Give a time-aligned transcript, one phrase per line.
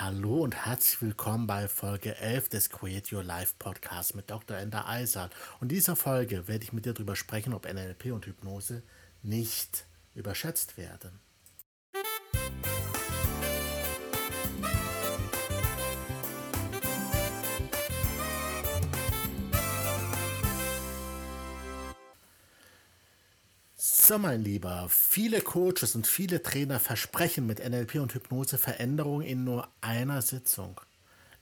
[0.00, 4.56] Hallo und herzlich willkommen bei Folge 11 des Create Your Life Podcasts mit Dr.
[4.56, 5.34] Ender Eisert.
[5.58, 8.84] Und in dieser Folge werde ich mit dir darüber sprechen, ob NLP und Hypnose
[9.24, 11.18] nicht überschätzt werden.
[24.08, 29.44] So, mein Lieber, viele Coaches und viele Trainer versprechen mit NLP und Hypnose Veränderungen in
[29.44, 30.80] nur einer Sitzung.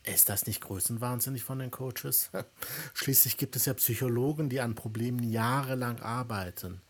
[0.03, 2.31] Ist das nicht größenwahnsinnig von den Coaches?
[2.95, 6.81] Schließlich gibt es ja Psychologen, die an Problemen jahrelang arbeiten.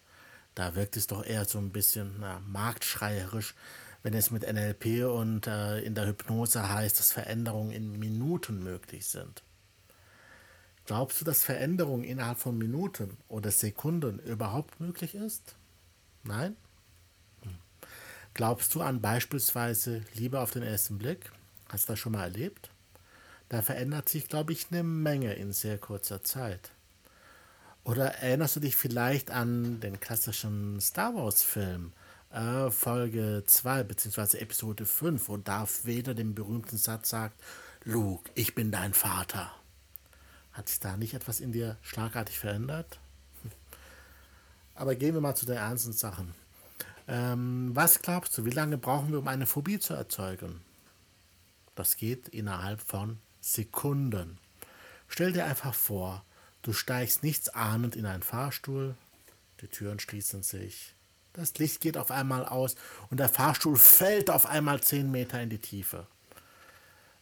[0.54, 3.54] Da wirkt es doch eher so ein bisschen na, marktschreierisch,
[4.02, 9.04] wenn es mit NLP und äh, in der Hypnose heißt, dass Veränderungen in Minuten möglich
[9.04, 9.42] sind.
[10.86, 15.54] Glaubst du, dass Veränderung innerhalb von Minuten oder Sekunden überhaupt möglich ist?
[16.26, 16.56] Nein?
[18.34, 21.30] Glaubst du an beispielsweise Liebe auf den ersten Blick?
[21.68, 22.70] Hast du das schon mal erlebt?
[23.48, 26.72] Da verändert sich, glaube ich, eine Menge in sehr kurzer Zeit.
[27.84, 31.92] Oder erinnerst du dich vielleicht an den klassischen Star Wars-Film,
[32.32, 34.38] äh, Folge 2 bzw.
[34.38, 37.40] Episode 5, wo Darth Vader den berühmten Satz sagt,
[37.84, 39.52] Luke, ich bin dein Vater.
[40.52, 42.98] Hat sich da nicht etwas in dir schlagartig verändert?
[44.76, 46.34] Aber gehen wir mal zu den ernsten Sachen.
[47.08, 50.60] Ähm, was glaubst du, wie lange brauchen wir, um eine Phobie zu erzeugen?
[51.74, 54.38] Das geht innerhalb von Sekunden.
[55.08, 56.24] Stell dir einfach vor,
[56.62, 58.96] du steigst nichts ahnend in einen Fahrstuhl,
[59.60, 60.94] die Türen schließen sich,
[61.32, 62.76] das Licht geht auf einmal aus
[63.10, 66.06] und der Fahrstuhl fällt auf einmal 10 Meter in die Tiefe.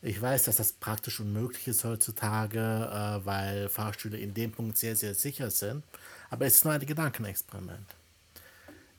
[0.07, 4.97] Ich weiß, dass das praktisch unmöglich ist heutzutage, äh, weil Fahrstühle in dem Punkt sehr,
[4.97, 5.83] sehr sicher sind.
[6.29, 7.97] Aber es ist nur ein Gedankenexperiment.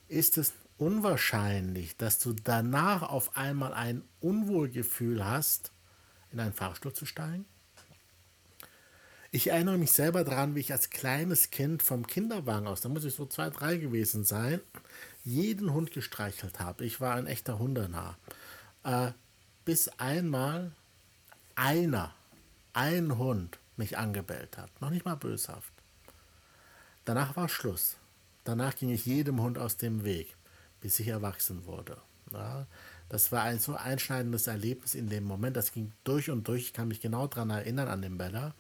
[0.08, 5.72] Ist es unwahrscheinlich, dass du danach auf einmal ein Unwohlgefühl hast,
[6.32, 7.46] in einen Fahrstuhl zu steigen?
[9.30, 13.06] Ich erinnere mich selber daran, wie ich als kleines Kind vom Kinderwagen aus, da muss
[13.06, 14.60] ich so zwei, drei gewesen sein,
[15.24, 16.84] jeden Hund gestreichelt habe.
[16.84, 18.18] Ich war ein echter Hundenah.
[18.84, 19.12] Äh,
[19.66, 20.72] bis einmal
[21.56, 22.14] einer,
[22.74, 24.70] ein Hund mich angebellt hat.
[24.82, 25.72] Noch nicht mal böshaft.
[27.06, 27.98] Danach war Schluss.
[28.44, 30.36] Danach ging ich jedem Hund aus dem Weg,
[30.82, 31.98] bis ich erwachsen wurde.
[32.32, 32.68] Ja,
[33.10, 35.56] das war ein so einschneidendes Erlebnis in dem Moment.
[35.56, 36.64] Das ging durch und durch.
[36.64, 38.56] Ich kann mich genau daran erinnern an den Beller.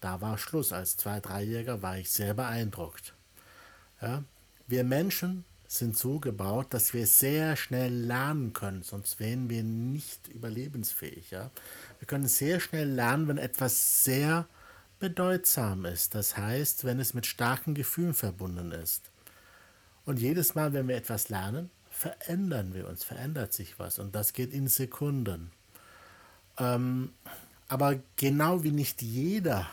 [0.00, 0.72] Da war Schluss.
[0.72, 3.14] Als Zwei-, Dreijähriger war ich sehr beeindruckt.
[4.00, 4.22] Ja,
[4.66, 10.28] wir Menschen sind so gebaut, dass wir sehr schnell lernen können, sonst wären wir nicht
[10.28, 11.30] überlebensfähig.
[11.30, 11.50] Ja?
[11.98, 14.48] Wir können sehr schnell lernen, wenn etwas sehr
[14.98, 19.02] bedeutsam ist, das heißt, wenn es mit starken Gefühlen verbunden ist.
[20.04, 24.32] Und jedes Mal, wenn wir etwas lernen, verändern wir uns, verändert sich was und das
[24.32, 25.52] geht in Sekunden.
[26.58, 27.12] Ähm,
[27.68, 29.66] aber genau wie nicht jeder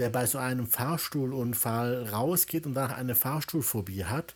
[0.00, 4.34] der bei so einem Fahrstuhlunfall rausgeht und danach eine Fahrstuhlphobie hat,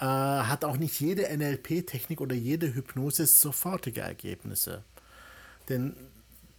[0.00, 4.84] äh, hat auch nicht jede NLP-Technik oder jede Hypnose sofortige Ergebnisse.
[5.68, 5.94] Denn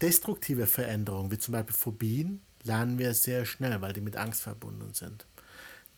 [0.02, 4.94] destruktive Veränderungen, wie zum Beispiel Phobien, lernen wir sehr schnell, weil die mit Angst verbunden
[4.94, 5.26] sind.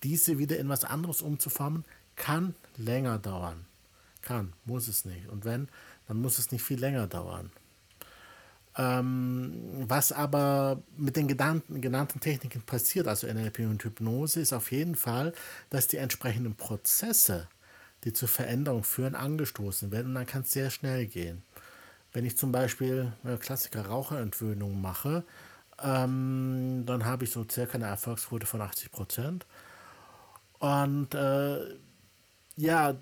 [0.03, 3.65] Diese wieder in was anderes umzuformen, kann länger dauern.
[4.21, 5.27] Kann, muss es nicht.
[5.29, 5.69] Und wenn,
[6.07, 7.51] dann muss es nicht viel länger dauern.
[8.77, 14.71] Ähm, was aber mit den genannten, genannten Techniken passiert, also NLP und Hypnose, ist auf
[14.71, 15.33] jeden Fall,
[15.71, 17.47] dass die entsprechenden Prozesse,
[18.03, 21.41] die zur Veränderung führen, angestoßen werden und dann kann es sehr schnell gehen.
[22.13, 25.23] Wenn ich zum Beispiel äh, Klassiker Raucherentwöhnung mache,
[25.83, 29.45] ähm, dann habe ich so circa eine Erfolgsquote von 80 Prozent.
[30.59, 31.75] Und äh,
[32.55, 32.95] ja,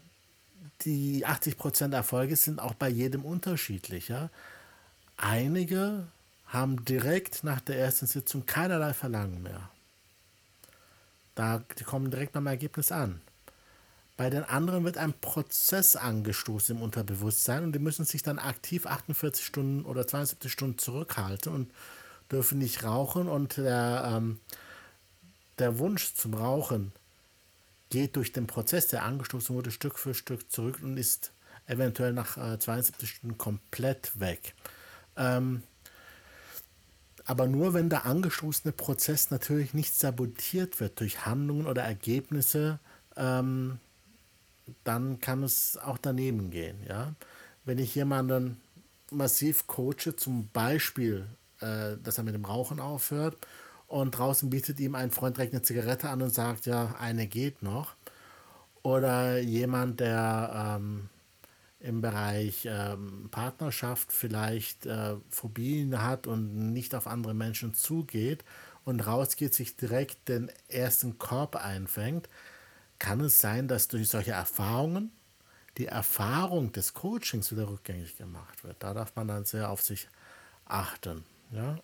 [0.82, 4.10] die 80 Prozent Erfolge sind auch bei jedem unterschiedlich.
[4.10, 4.30] Ja?
[5.18, 6.08] Einige
[6.48, 9.70] haben direkt nach der ersten Sitzung keinerlei Verlangen mehr.
[11.36, 13.22] Da, die kommen direkt beim Ergebnis an.
[14.18, 18.86] Bei den anderen wird ein Prozess angestoßen im Unterbewusstsein und die müssen sich dann aktiv
[18.86, 21.72] 48 Stunden oder 72 Stunden zurückhalten und
[22.32, 24.40] dürfen nicht rauchen und der, ähm,
[25.60, 26.94] der Wunsch zum Rauchen
[27.90, 31.32] geht durch den Prozess, der angestoßen wurde, Stück für Stück zurück und ist
[31.68, 34.56] eventuell nach äh, 72 Stunden komplett weg.
[35.18, 35.64] Ähm,
[37.26, 42.80] aber nur wenn der angestoßene Prozess natürlich nicht sabotiert wird durch Handlungen oder Ergebnisse,
[43.18, 43.80] ähm,
[44.84, 46.78] dann kann es auch daneben gehen.
[46.88, 47.14] Ja?
[47.66, 48.62] Wenn ich jemanden
[49.12, 51.26] massiv coache, zum Beispiel,
[51.62, 53.38] äh, dass er mit dem Rauchen aufhört
[53.88, 57.64] und draußen bietet ihm ein Freund direkt eine Zigarette an und sagt, ja, eine geht
[57.64, 57.96] noch.
[58.84, 61.10] Oder jemand, der ähm,
[61.86, 68.44] im Bereich ähm, Partnerschaft vielleicht äh, Phobien hat und nicht auf andere Menschen zugeht
[68.86, 72.28] und rausgeht, sich direkt den ersten Korb einfängt,
[72.98, 75.12] kann es sein, dass durch solche Erfahrungen
[75.78, 78.78] die Erfahrung des Coachings wieder rückgängig gemacht wird.
[78.80, 80.08] Da darf man dann sehr auf sich
[80.66, 81.24] achten.
[81.52, 81.78] Ja?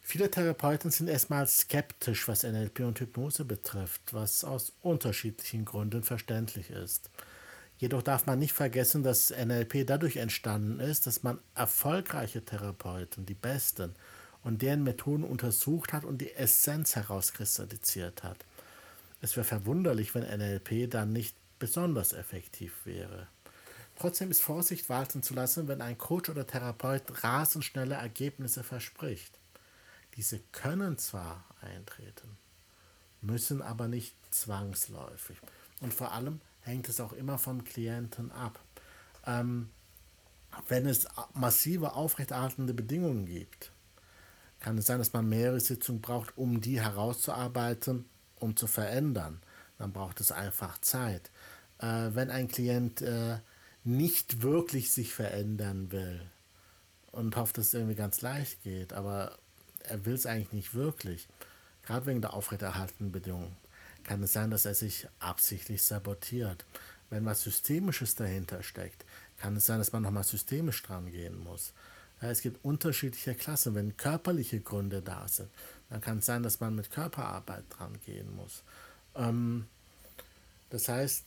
[0.00, 6.70] Viele Therapeuten sind erstmal skeptisch, was NLP und Hypnose betrifft, was aus unterschiedlichen Gründen verständlich
[6.70, 7.10] ist.
[7.84, 13.34] Jedoch darf man nicht vergessen, dass NLP dadurch entstanden ist, dass man erfolgreiche Therapeuten, die
[13.34, 13.94] besten,
[14.42, 18.38] und deren Methoden untersucht hat und die Essenz herauskristallisiert hat.
[19.20, 23.26] Es wäre verwunderlich, wenn NLP dann nicht besonders effektiv wäre.
[23.98, 29.38] Trotzdem ist Vorsicht walten zu lassen, wenn ein Coach oder Therapeut rasend schnelle Ergebnisse verspricht.
[30.16, 32.38] Diese können zwar eintreten,
[33.20, 35.36] müssen aber nicht zwangsläufig.
[35.82, 38.58] Und vor allem hängt es auch immer vom Klienten ab.
[39.26, 39.70] Ähm,
[40.68, 43.72] wenn es massive aufrechterhaltende Bedingungen gibt,
[44.60, 48.06] kann es sein, dass man mehrere Sitzungen braucht, um die herauszuarbeiten
[48.36, 49.40] und zu verändern.
[49.78, 51.30] Dann braucht es einfach Zeit.
[51.78, 53.38] Äh, wenn ein Klient äh,
[53.82, 56.22] nicht wirklich sich verändern will
[57.12, 59.38] und hofft, dass es irgendwie ganz leicht geht, aber
[59.80, 61.28] er will es eigentlich nicht wirklich,
[61.82, 63.56] gerade wegen der aufrechterhaltenden Bedingungen,
[64.04, 66.64] kann es sein, dass er sich absichtlich sabotiert.
[67.10, 69.04] Wenn was Systemisches dahinter steckt,
[69.38, 71.72] kann es sein, dass man nochmal systemisch dran gehen muss.
[72.20, 73.74] Ja, es gibt unterschiedliche Klassen.
[73.74, 75.50] Wenn körperliche Gründe da sind,
[75.90, 78.62] dann kann es sein, dass man mit Körperarbeit dran gehen muss.
[79.14, 79.66] Ähm,
[80.70, 81.24] das heißt,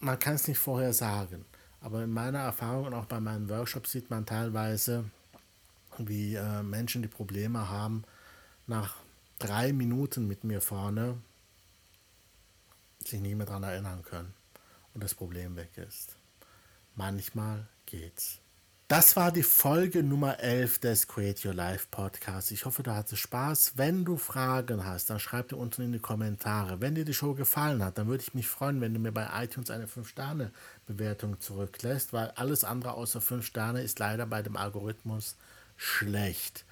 [0.00, 1.44] man kann es nicht vorher sagen.
[1.80, 5.04] Aber in meiner Erfahrung und auch bei meinen Workshops sieht man teilweise,
[5.98, 8.04] wie äh, Menschen, die Probleme haben,
[8.66, 8.96] nach
[9.38, 11.16] drei Minuten mit mir vorne
[13.12, 14.34] sich nicht mehr daran erinnern können
[14.94, 16.16] und das Problem weg ist.
[16.94, 18.38] Manchmal geht's.
[18.88, 22.50] Das war die Folge Nummer 11 des Create Your Life Podcasts.
[22.50, 23.72] Ich hoffe, du hattest Spaß.
[23.76, 26.82] Wenn du Fragen hast, dann schreib dir unten in die Kommentare.
[26.82, 29.28] Wenn dir die Show gefallen hat, dann würde ich mich freuen, wenn du mir bei
[29.42, 35.36] iTunes eine 5-Sterne-Bewertung zurücklässt, weil alles andere außer 5 Sterne ist leider bei dem Algorithmus
[35.76, 36.66] schlecht.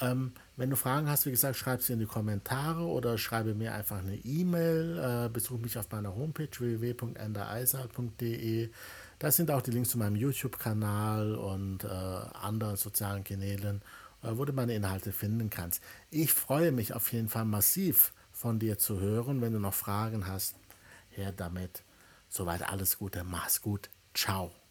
[0.00, 3.74] Ähm, wenn du Fragen hast, wie gesagt, schreib sie in die Kommentare oder schreibe mir
[3.74, 5.26] einfach eine E-Mail.
[5.26, 8.70] Äh, besuch mich auf meiner Homepage www.endereisal.de.
[9.18, 13.80] Da sind auch die Links zu meinem YouTube-Kanal und äh, anderen sozialen Kanälen,
[14.22, 15.82] äh, wo du meine Inhalte finden kannst.
[16.10, 19.40] Ich freue mich auf jeden Fall massiv von dir zu hören.
[19.40, 20.56] Wenn du noch Fragen hast,
[21.08, 21.82] her damit.
[22.28, 23.88] Soweit alles Gute, mach's gut.
[24.12, 24.65] Ciao.